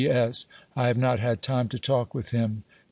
P, 0.01 0.09
S, 0.09 0.47
I 0.75 0.87
have 0.87 0.97
not 0.97 1.19
had 1.19 1.43
time 1.43 1.69
to 1.69 1.77
talk 1.77 2.15
with 2.15 2.31
him, 2.31 2.63
J. 2.67 2.73